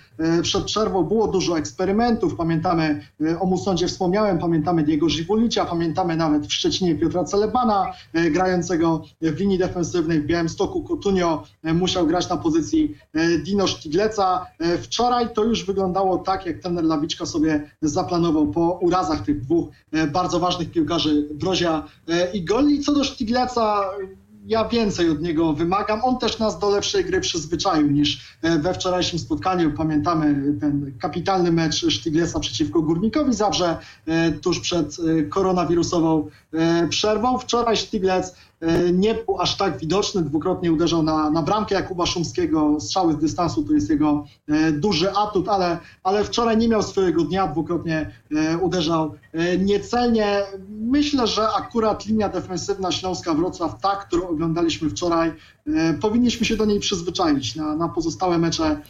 [0.43, 2.35] przed przerwą, było dużo eksperymentów.
[2.35, 3.01] Pamiętamy,
[3.41, 7.93] o Musondzie wspomniałem, pamiętamy Diego Żywulicia, pamiętamy nawet w Szczecinie Piotra Celebana,
[8.31, 10.83] grającego w linii defensywnej w Białymstoku.
[10.83, 12.96] Cotunio musiał grać na pozycji
[13.45, 14.47] Dino Sztigleca.
[14.59, 19.69] E, wczoraj to już wyglądało tak, jak trener Lawiczka sobie zaplanował po urazach tych dwóch
[19.93, 21.89] e, bardzo ważnych piłkarzy Brozia
[22.33, 22.81] i Goli.
[22.81, 23.85] Co do Sztigleca,
[24.47, 26.01] ja więcej od niego wymagam.
[26.05, 29.73] On też nas do lepszej gry przyzwyczaił niż we wczorajszym spotkaniu.
[29.73, 33.79] Pamiętamy ten kapitalny mecz Sztigleca przeciwko Górnikowi Zabrze
[34.43, 34.97] tuż przed
[35.31, 36.29] koronawirusową
[36.91, 37.39] przerwą.
[37.39, 38.56] Wczoraj Sztiglec E,
[38.93, 40.23] nie był aż tak widoczny.
[40.23, 42.81] Dwukrotnie uderzał na, na bramkę Jakuba Szumskiego.
[42.81, 47.25] Strzały z dystansu to jest jego e, duży atut, ale, ale wczoraj nie miał swojego
[47.25, 47.47] dnia.
[47.47, 49.15] Dwukrotnie e, uderzał
[49.59, 50.43] niecelnie.
[50.69, 55.33] Myślę, że akurat linia defensywna Śląska Wrocław, ta, którą oglądaliśmy wczoraj,
[56.01, 58.81] powinniśmy się do niej przyzwyczaić na, na pozostałe mecze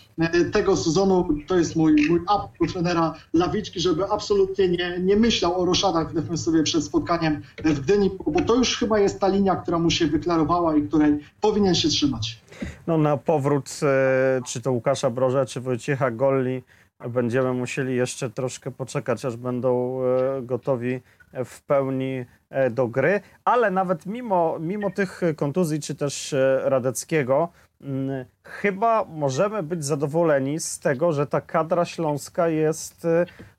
[0.52, 1.28] tego sezonu.
[1.46, 6.14] To jest mój, mój apel trenera Lawiczki, żeby absolutnie nie, nie myślał o roszadach w
[6.14, 10.06] defensywie przed spotkaniem w Gdyni, bo to już chyba jest ta linia, która mu się
[10.06, 12.40] wyklarowała i której powinien się trzymać.
[12.86, 16.62] No na powrót e, czy to Łukasza Broża, czy Wojciecha Golli
[17.08, 21.00] będziemy musieli jeszcze troszkę poczekać, aż będą e, gotowi
[21.44, 27.48] w pełni e, do gry, ale nawet mimo, mimo tych kontuzji, czy też Radeckiego,
[27.80, 33.06] mm, chyba możemy być zadowoleni z tego, że ta kadra śląska jest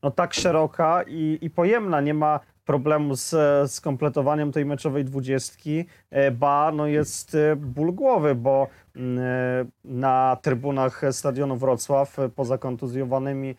[0.04, 2.02] no, tak szeroka i, i pojemna.
[2.02, 3.30] Nie ma problemu z,
[3.72, 9.66] z kompletowaniem tej meczowej dwudziestki, e, ba, no jest e, ból głowy, bo mm, e,
[9.86, 13.56] na trybunach stadionu Wrocław, poza kontuzjowanymi,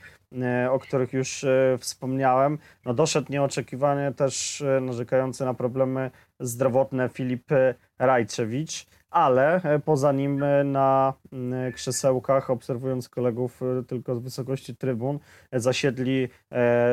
[0.71, 1.47] o których już
[1.79, 7.51] wspomniałem, no doszedł nieoczekiwanie też narzekający na problemy zdrowotne Filip
[7.99, 11.13] Rajczewicz ale e, poza nim e, na
[11.75, 15.19] krzesełkach, obserwując kolegów e, tylko z wysokości trybun,
[15.53, 16.29] zasiedli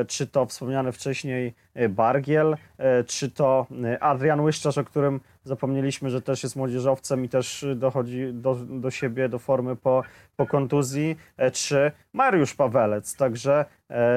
[0.08, 1.54] czy to wspomniany wcześniej
[1.89, 2.58] Bargiel,
[3.08, 3.67] czy to
[3.99, 9.30] Adrian Łyszczarz, o którym zapomnieliśmy, że też jest młodzieżowcem i też dochodzi do, do siebie,
[9.30, 10.04] do formy po,
[10.36, 11.17] po kontuzji,
[11.54, 13.15] czy Mariusz Pawelec.
[13.15, 13.65] Także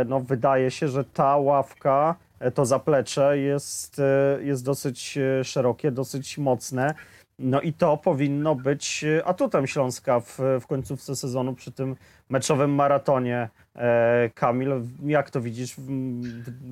[0.07, 2.15] no, wydaje się, że ta ławka,
[2.55, 4.01] to zaplecze jest,
[4.41, 6.95] jest dosyć szerokie, dosyć mocne.
[7.38, 11.96] No i to powinno być e, atutem Śląska w, w końcówce sezonu przy tym
[12.29, 13.48] meczowym maratonie.
[13.77, 14.70] E, Kamil,
[15.05, 15.77] jak to widzisz?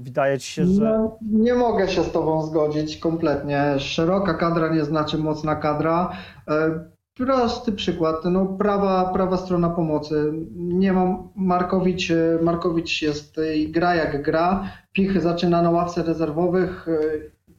[0.03, 0.85] Wydaje ci się, że...
[0.85, 3.75] No, nie mogę się z tobą zgodzić kompletnie.
[3.79, 6.13] Szeroka kadra nie znaczy mocna kadra.
[6.49, 6.81] E,
[7.15, 10.33] prosty przykład, no prawa, prawa strona pomocy.
[10.57, 16.87] Nie mam, Markowicz, Markowicz jest, gra jak gra, Pich zaczyna na ławce rezerwowych,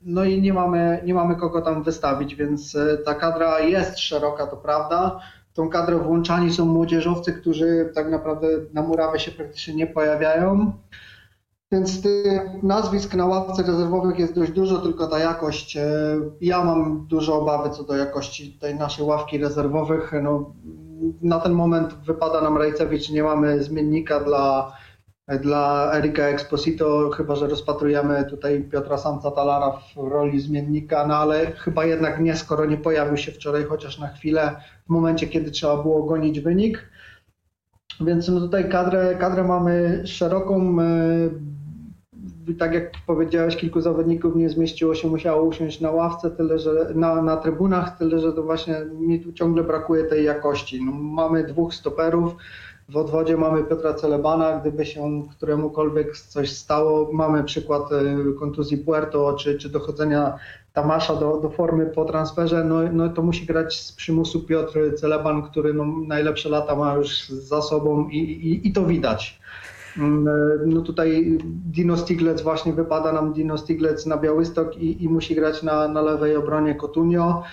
[0.03, 4.47] no i nie mamy, nie mamy kogo tam wystawić, więc e, ta kadra jest szeroka,
[4.47, 5.19] to prawda.
[5.53, 10.71] Tą kadrę włączani są młodzieżowcy, którzy tak naprawdę na murawę się praktycznie nie pojawiają.
[11.71, 12.01] Więc
[12.63, 15.85] nazwisk na ławce rezerwowych jest dość dużo, tylko ta jakość, e,
[16.41, 20.11] ja mam dużo obawy co do jakości tej naszej ławki rezerwowych.
[20.21, 20.53] No,
[21.21, 24.71] na ten moment wypada nam Rajcewicz, nie mamy zmiennika dla
[25.27, 31.85] dla Erika Exposito, chyba że rozpatrujemy tutaj Piotra Samca-Talara w roli zmiennika, no ale chyba
[31.85, 36.03] jednak nie, skoro nie pojawił się wczoraj chociaż na chwilę w momencie, kiedy trzeba było
[36.03, 36.89] gonić wynik.
[38.01, 40.77] Więc no tutaj kadrę, kadrę mamy szeroką.
[40.81, 41.29] e,
[42.59, 47.21] Tak jak powiedziałeś, kilku zawodników nie zmieściło się, musiało usiąść na ławce, tyle że na,
[47.21, 50.85] na trybunach, tyle że to właśnie mi tu ciągle brakuje tej jakości.
[50.85, 52.35] No, mamy dwóch stoperów,
[52.89, 59.33] w odwodzie mamy Piotra Celebana, gdyby się któremukolwiek coś stało, mamy przykład e, kontuzji Puerto
[59.33, 60.39] czy, czy dochodzenia
[60.73, 65.43] Tamasza do, do formy po transferze, no, no to musi grać z przymusu Piotr Celeban,
[65.43, 69.39] który no, najlepsze lata ma już za sobą i, i, i to widać.
[69.97, 70.31] Mm, e,
[70.65, 75.63] No tutaj Dino Stiglec właśnie wypada nam Dino Stiglec na Białystok i, i musi grać
[75.63, 77.43] na, na lewej obronie Cotunio,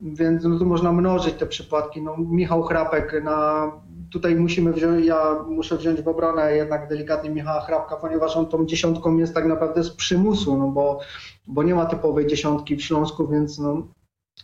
[0.00, 2.02] więc no tu można mnożyć te przypadki.
[2.02, 3.72] No, Michał Chrapek na
[4.12, 8.66] tutaj musimy wziąć, ja muszę wziąć w obronę jednak delikatnie Michała Chrapka, ponieważ on tą
[8.66, 11.00] dziesiątką jest tak naprawdę z przymusu, no bo,
[11.46, 13.82] bo nie ma typowej dziesiątki w Śląsku, więc no,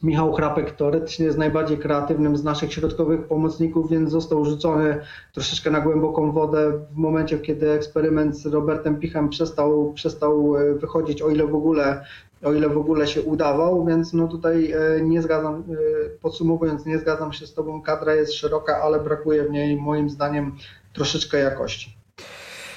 [0.03, 5.01] Michał Chrapek teoretycznie jest najbardziej kreatywnym z naszych środkowych pomocników, więc został rzucony
[5.33, 11.23] troszeczkę na głęboką wodę w momencie, kiedy eksperyment z Robertem Pichem przestał, przestał e, wychodzić,
[11.23, 12.05] o ile w ogóle
[12.43, 15.65] o ile w ogóle się udawał, więc no tutaj e, nie zgadzam, e,
[16.21, 20.57] podsumowując, nie zgadzam się z Tobą, kadra jest szeroka, ale brakuje w niej moim zdaniem
[20.93, 22.02] troszeczkę jakości.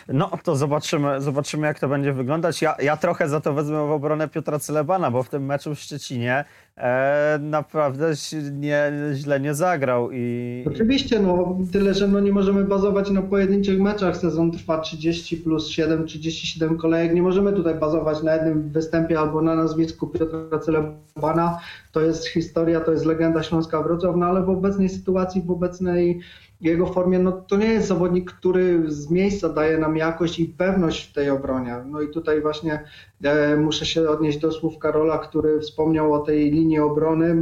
[0.08, 2.62] No to zobaczymy, zobaczymy jak to będzie wyglądać.
[2.62, 5.80] Ja, ja trochę za to wezmę w obronę Piotra Celebana, bo w tym meczu w
[5.80, 6.46] Szczecinie
[6.78, 8.14] e, naprawdę
[8.52, 10.10] nie, źle nie zagrał.
[10.14, 14.18] I, Oczywiście, no tyle, że no nie możemy bazować na pojedynczych meczach.
[14.18, 17.14] Sezon trwa 30 plus 7, 37 kolejek.
[17.14, 21.60] Nie możemy tutaj bazować na jednym występie albo na nazwisku Piotra Celebana.
[21.92, 26.20] To jest historia, to jest legenda Śląska Wrocław, no ale w obecnej sytuacji, w obecnej
[26.62, 31.10] jego formie, no to nie jest zawodnik, który z miejsca daje nam jakość i pewność
[31.10, 31.76] w tej obronie.
[31.86, 32.84] No i tutaj właśnie
[33.24, 37.36] e, muszę się odnieść do słów Karola, który wspomniał o tej linii obrony.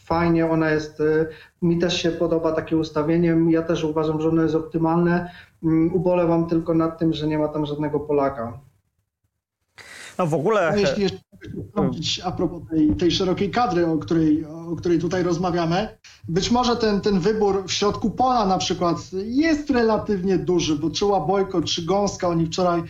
[0.00, 1.26] Fajnie, ona jest, e,
[1.62, 5.30] mi też się podoba takie ustawienie, ja też uważam, że ono jest optymalne.
[5.62, 8.58] Mm, Ubolewam tylko nad tym, że nie ma tam żadnego Polaka.
[10.18, 10.70] no w ogóle...
[10.72, 11.23] No, jeśli jeszcze
[11.70, 16.76] wtrącić a propos tej, tej szerokiej kadry, o której, o której tutaj rozmawiamy, być może
[16.76, 21.84] ten, ten wybór w środku pola na przykład jest relatywnie duży, bo czy Łabojko, czy
[21.84, 22.82] Gąska, oni wczoraj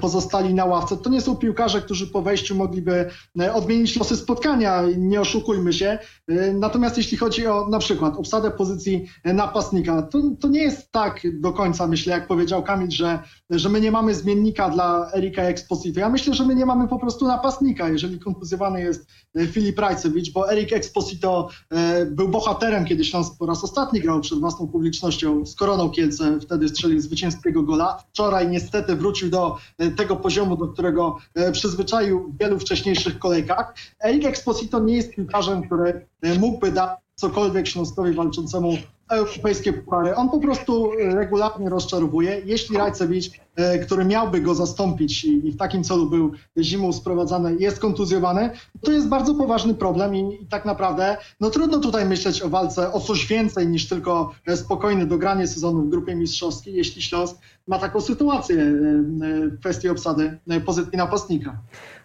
[0.00, 0.96] pozostali na ławce.
[0.96, 3.10] To nie są piłkarze, którzy po wejściu mogliby
[3.40, 5.98] e, odmienić losy spotkania, nie oszukujmy się.
[6.28, 10.92] E, Natomiast jeśli chodzi o na przykład obsadę pozycji e, napastnika, to, to nie jest
[10.92, 13.18] tak do końca, myślę, jak powiedział Kamil, że,
[13.50, 16.00] że my nie mamy zmiennika dla Erika Exposito.
[16.00, 20.32] Ja myślę, że my nie mamy po prostu napastnika, jeżeli kontuzjowany jest e, Filip Rajcewicz,
[20.32, 25.46] bo Erik Exposito e, był bohaterem, kiedy Śląsk po raz ostatni grał przed własną publicznością
[25.46, 27.98] z Koroną Kielce, wtedy strzelił zwycięskiego gola.
[28.08, 29.65] Wczoraj niestety wrócił do e,
[29.96, 33.74] tego poziomu, do którego e, przyzwyczaił w wielu wcześniejszych kolejkach.
[34.04, 38.76] Erik Exposito nie jest piłkarzem, który e, mógłby dać cokolwiek Śląskowi walczącemu
[39.08, 40.14] europejskie puchary.
[40.14, 42.42] On po prostu e, regularnie rozczarowuje.
[42.44, 47.78] Jeśli Rajcewicz, e, który miałby go zastąpić i w takim celu był zimą sprowadzany, jest
[47.78, 48.50] kontuzjowany,
[48.82, 52.92] to jest bardzo poważny problem i, i tak naprawdę no trudno tutaj myśleć o walce
[52.92, 57.78] o coś więcej niż tylko e, spokojne dogranie sezonu w grupie mistrzowskiej, jeśli Śląsk ma
[57.78, 61.56] taką sytuację w kwestii obsady pozycji napastnika.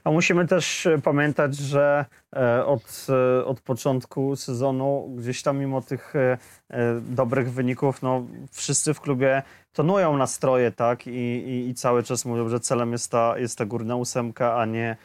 [0.03, 5.81] A musimy też e, pamiętać, że e, od, e, od początku sezonu gdzieś tam mimo
[5.81, 6.13] tych
[7.01, 11.07] dobrych wyników, no wszyscy w klubie tonują nastroje, tak?
[11.07, 14.65] I, i, i cały czas mówią, że celem jest ta, jest ta górna ósemka, a
[14.65, 14.97] nie,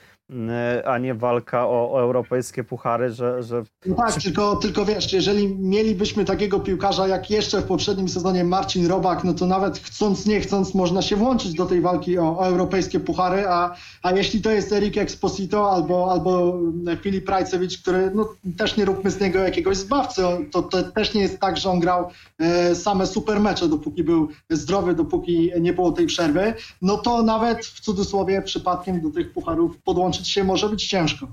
[0.85, 5.57] a nie walka o, o europejskie puchary, że, że No tak, tylko, tylko wiesz, jeżeli
[5.59, 10.41] mielibyśmy takiego piłkarza jak jeszcze w poprzednim sezonie Marcin Robak, no to nawet chcąc, nie
[10.41, 14.51] chcąc, można się włączyć do tej walki o, o europejskie puchary, a, a jeśli to
[14.51, 16.59] jest Erik Exposito albo, albo
[17.03, 21.23] Filip Rajcewicz, który no, też nie róbmy z niego jakiegoś zbawcy, to, to też nie
[21.23, 22.09] jest tak, że on grał
[22.39, 27.67] e, same super mecze, dopóki był zdrowy, dopóki nie było tej przerwy, no to nawet
[27.67, 31.29] w cudzysłowie przypadkiem do tych pucharów podłączyć się może być ciężko.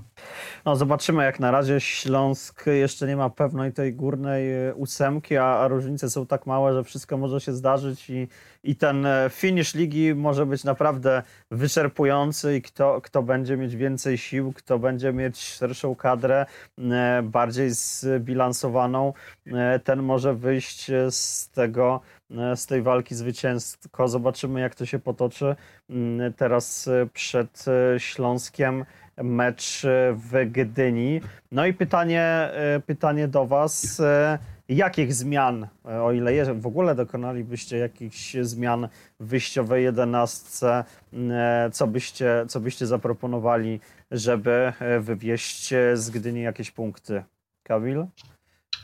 [0.65, 5.45] No zobaczymy, jak na razie Śląsk jeszcze nie ma pewnej tej górnej e, ósemki, a,
[5.45, 8.27] a różnice są tak małe, że wszystko może się zdarzyć i,
[8.63, 14.17] i ten e, finisz ligi może być naprawdę wyczerpujący i kto, kto będzie mieć więcej
[14.17, 16.45] sił, kto będzie mieć szerszą kadrę,
[16.77, 19.13] e, bardziej zbilansowaną,
[19.83, 22.01] ten może wyjść z tego,
[22.55, 24.07] z tej walki zwycięsko.
[24.07, 25.55] Zobaczymy, jak to się potoczy.
[26.37, 27.65] Teraz przed
[27.97, 28.85] Śląskiem
[29.17, 31.21] mecz e, w Gdyni.
[31.51, 33.99] No i pytanie, e, pytanie do Was.
[33.99, 38.87] e, jakich zmian, o ile je, w ogóle dokonalibyście jakichś zmian
[39.19, 40.83] w wyjściowej jedenastce,
[41.71, 43.79] co byście, co byście zaproponowali,
[44.11, 47.23] żeby wywieźć z Gdyni jakieś punkty?
[47.63, 48.05] Kamil?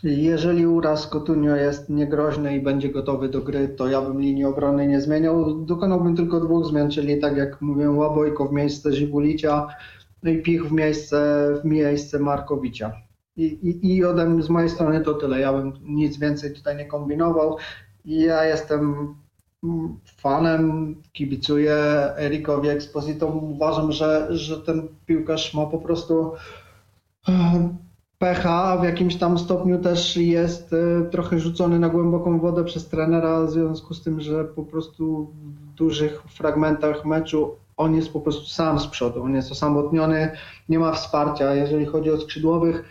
[0.03, 4.87] Jeżeli uraz Cotunio jest niegroźny i będzie gotowy do gry, to ja bym linii obrony
[4.87, 5.65] nie zmieniał.
[5.65, 9.67] Dokonałbym tylko dwóch zmian, czyli tak jak mówiłem, Łabojko w miejsce Żigulicia
[10.23, 12.91] no i Pich w miejsce, w miejsce Markowicia.
[13.37, 15.39] I, i, I ode mnie, z mojej strony to tyle.
[15.39, 17.57] Ja bym nic więcej tutaj nie kombinował.
[18.05, 19.15] Ja jestem
[20.17, 21.75] fanem, kibicuję
[22.17, 23.27] Erikowi Exposito.
[23.27, 26.31] Uważam, że, że ten piłkarz ma po prostu
[28.17, 33.41] pecha, w jakimś tam stopniu też jest e, trochę rzucony na głęboką wodę przez trenera,
[33.41, 38.45] w związku z tym, że po prostu w dużych fragmentach meczu on jest po prostu
[38.45, 40.31] sam z przodu, on jest osamotniony,
[40.69, 42.83] nie ma wsparcia, jeżeli chodzi o skrzydłowych.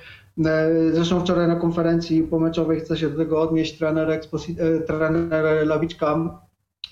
[0.47, 6.41] E, zresztą wczoraj na konferencji pomeczowej chce się do tego odnieść trener, e, trener Lawiczka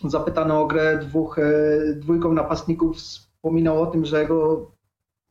[0.04, 1.36] zapytany o grę dwóch,
[1.96, 4.70] dwójką napastników wspominał o tym, że jego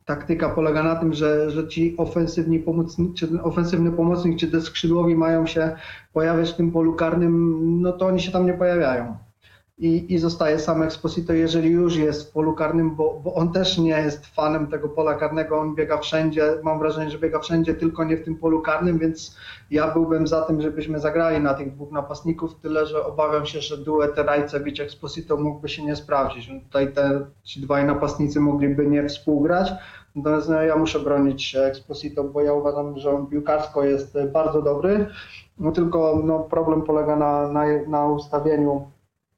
[0.04, 5.16] taktyka polega na tym, że, że ci ofensywni pomocnicy, czy ofensywny pomocnik, czy te skrzydłowi
[5.16, 5.76] mają się
[6.12, 9.25] pojawiać w tym polu karnym, no to oni się tam nie pojawiają.
[9.78, 13.78] I, i zostaje sam Exposito, jeżeli już jest w polu karnym, bo, bo on też
[13.78, 18.04] nie jest fanem tego pola karnego, on biega wszędzie, mam wrażenie, że biega wszędzie, tylko
[18.04, 19.36] nie w tym polu karnym, więc
[19.70, 23.78] ja byłbym za tym, żebyśmy zagrali na tych dwóch napastników, tyle że obawiam się, że
[23.78, 26.50] duet Rajcewicz-Exposito mógłby się nie sprawdzić.
[26.64, 29.72] Tutaj te, ci dwaj napastnicy mogliby nie współgrać,
[30.16, 35.06] Natomiast no, ja muszę bronić Exposito, bo ja uważam, że on piłkarsko jest bardzo dobry.
[35.58, 38.90] No tylko no, problem polega na, na, na ustawieniu.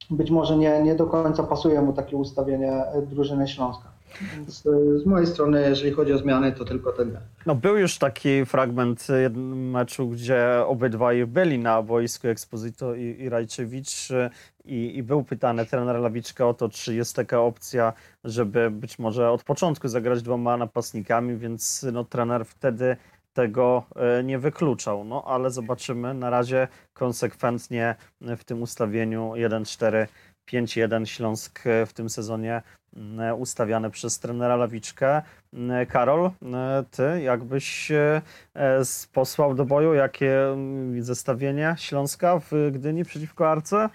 [0.09, 3.89] Być może nie, nie do końca pasuje mu takie ustawienie drużyny Śląska.
[4.65, 7.21] Y, z mojej strony, jeżeli chodzi o zmiany, to tylko tyle.
[7.45, 9.07] No był już taki fragment
[9.55, 14.09] meczu, gdzie obydwaj byli na boisku Exposito i, i Rajczewicz
[14.65, 17.93] i, i, był pytany trener Lawiczka o to, czy jest taka opcja,
[18.23, 22.97] żeby być może od początku zagrać dwoma napastnikami, więc no, trener wtedy
[23.39, 25.03] tego e, nie wykluczał.
[25.03, 26.13] No ale zobaczymy.
[26.13, 30.07] Na razie konsekwentnie w tym ustawieniu 1-4
[30.51, 32.61] 5-1 Śląsk w tym sezonie
[32.95, 35.21] mm, ustawiany przez trenera Lawiczkę.
[35.53, 38.21] Mm, Karol, mm, ty jakbyś e,
[39.13, 40.37] posłał do boju jakie
[40.99, 43.89] zestawienie Śląska w Gdyni przeciwko Arce?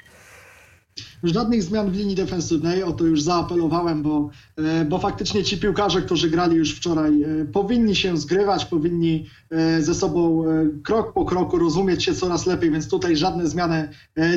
[1.23, 6.03] Żadnych zmian w linii defensywnej, o to już zaapelowałem, bo, e, bo faktycznie ci piłkarze,
[6.03, 10.45] którzy grali już wczoraj, e, powinni się zgrywać, powinni e, ze sobą
[10.85, 13.89] krok po kroku rozumieć się coraz lepiej, więc tutaj żadne zmiany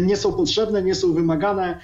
[0.01, 1.80] nie są potrzebne, nie są wymagane.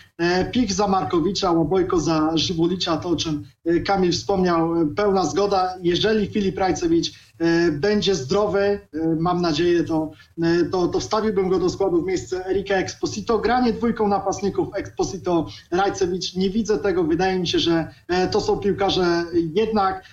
[0.51, 3.43] Pik za Markowicza, Łobojko za Żybulicza, to o czym
[3.85, 5.75] Kamil wspomniał, pełna zgoda.
[5.83, 7.13] Jeżeli Filip Rajcewicz
[7.71, 8.79] będzie zdrowy, e,
[9.19, 10.11] mam nadzieję, to,
[10.43, 13.39] e, to, to wstawiłbym go do składu w miejsce Erika Exposito.
[13.39, 17.03] Granie dwójką napastników Exposito, Rajcewicz, nie widzę tego.
[17.03, 17.87] Wydaje mi się, że
[18.31, 20.03] to są piłkarze jednak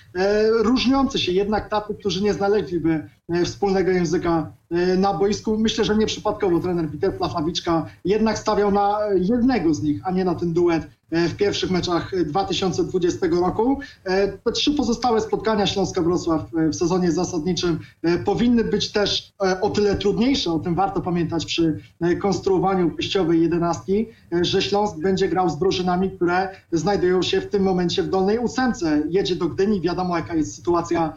[0.61, 3.03] różniący się, jednak tacy, którzy nie znaleźliby
[3.45, 4.53] wspólnego języka
[4.99, 5.59] na boisku.
[5.59, 10.35] Myślę, że nieprzypadkowo trener Peter Plachawiczka jednak stawiał na jednego z nich, a nie na
[10.35, 13.81] ten duet E, w pierwszych meczach 2020 roku.
[14.05, 17.79] E, te trzy pozostałe spotkania Śląska-Wrocław e, w sezonie zasadniczym
[18.25, 21.81] powinny być też o tyle trudniejsze, o tym warto pamiętać przy
[22.21, 24.07] konstruowaniu wyjściowej jedenastki,
[24.43, 29.03] że Śląsk będzie grał z drużynami, które znajdują się w tym momencie w dolnej ósemce.
[29.11, 31.13] Jedzie do Gdyni, wiadomo jaka jest sytuacja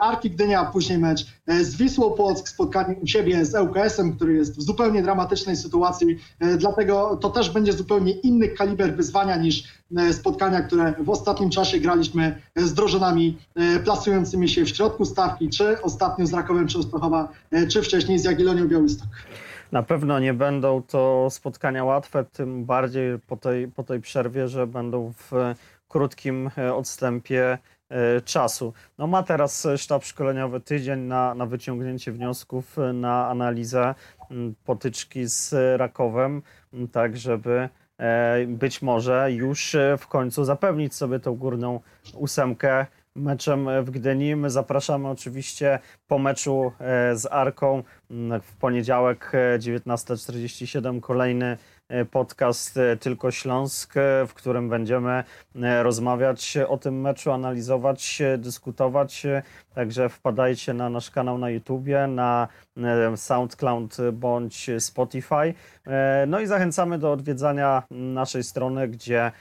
[0.00, 1.26] Arki Gdynia, później mecz
[1.62, 6.18] z Wisłą Płock, spotkanie u siebie z ŁKS-em, który jest w zupełnie dramatycznej sytuacji,
[6.58, 9.64] dlatego to też będzie zupełnie inny kaliber wyzwania niż
[9.96, 15.50] e, spotkania, które w ostatnim czasie graliśmy z drużynami e, plasującymi się w środku stawki,
[15.50, 19.08] czy ostatnio z Rakowem Częstochowa, e, czy wcześniej z Jagiellonią Białystok.
[19.72, 24.66] Na pewno nie będą to spotkania łatwe, tym bardziej po tej, po tej przerwie, że
[24.66, 25.54] będą w
[25.88, 27.58] krótkim odstępie
[28.24, 28.72] czasu.
[28.98, 33.94] No ma teraz sztab szkoleniowy tydzień na, na wyciągnięcie wniosków, na analizę
[34.64, 36.42] potyczki z Rakowem,
[36.92, 37.68] tak żeby
[37.98, 41.80] E, być może już e, w końcu zapewnić sobie tą górną
[42.14, 44.36] ósemkę meczem w Gdyni.
[44.36, 47.82] My zapraszamy oczywiście po meczu e, z Arką
[48.42, 51.58] w poniedziałek 19.47 kolejny E,
[52.10, 55.24] podcast e, Tylko Śląsk, e, w którym będziemy
[55.82, 59.26] rozmawiać o tym meczu, analizować, dyskutować.
[59.74, 62.48] Także wpadajcie na nasz kanał na YouTubie, na
[63.16, 65.54] SoundCloud bądź Spotify.
[66.26, 69.32] No i zachęcamy do odwiedzania naszej strony, gdzie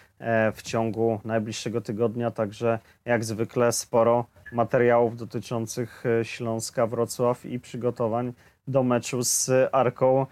[0.55, 8.33] w ciągu najbliższego tygodnia także jak zwykle sporo materiałów dotyczących Śląska, Wrocław i przygotowań
[8.67, 10.25] do meczu z Arką e,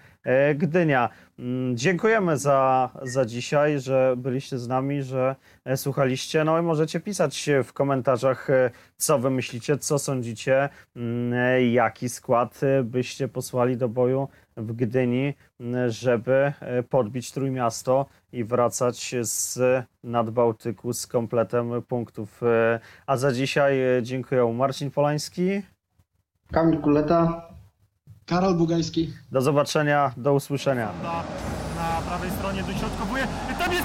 [0.56, 1.10] Gdynia.
[1.40, 6.44] Mm, Dziękujemy za, za dzisiaj, że byliście z nami, że e, słuchaliście.
[6.44, 12.10] No i możecie pisać w komentarzach, e, co wy myślicie, co sądzicie, mm, e, jaki
[12.10, 19.16] skład e, byście posłali do boju w Gdyni, m, żeby e, podbić Trójmiasto i wracać
[19.22, 19.60] z
[20.04, 22.44] Nadbałtyku z kompletem punktów.
[22.44, 25.62] E, A za dzisiaj e, dziękuję Marcin Polański.
[26.52, 27.50] Kamil Kuleta.
[28.26, 29.14] Karol Bugajski.
[29.32, 30.90] Do zobaczenia, do usłyszenia.
[31.04, 33.28] Na, prawej stronie dośrodkowuje.
[33.60, 33.84] Tam jest!